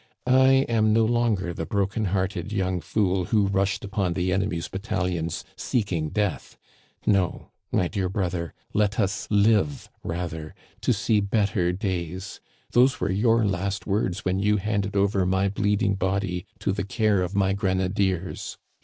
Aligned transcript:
I 0.25 0.65
am 0.67 0.93
no 0.93 1.05
longer 1.05 1.53
the 1.53 1.67
broken 1.67 2.05
hearted 2.05 2.51
young 2.51 2.81
fool 2.81 3.25
who 3.25 3.45
rushed 3.45 3.83
upon 3.85 4.13
the 4.15 4.33
enemy's 4.33 4.67
battalions 4.67 5.43
seeking 5.55 6.09
death. 6.09 6.57
No, 7.05 7.51
my 7.71 7.87
dear 7.87 8.09
brother, 8.09 8.55
let 8.73 8.99
us 8.99 9.27
live 9.29 9.91
rather 10.03 10.55
to 10.81 10.91
see 10.91 11.19
better 11.19 11.71
days. 11.71 12.41
Those 12.71 12.99
were 12.99 13.11
your 13.11 13.45
last 13.45 13.85
words 13.85 14.25
when 14.25 14.39
you 14.39 14.57
handed 14.57 14.95
over 14.95 15.23
my 15.23 15.49
bleeding 15.49 15.93
body 15.93 16.47
to 16.61 16.71
the 16.71 16.83
care 16.83 17.21
of 17.21 17.35
my 17.35 17.53
grenadiers. 17.53 18.57